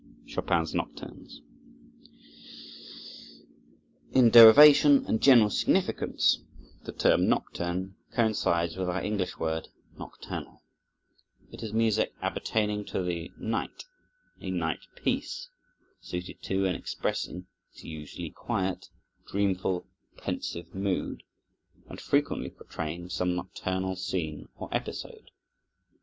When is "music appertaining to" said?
11.71-13.03